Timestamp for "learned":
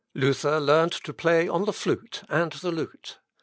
0.59-0.93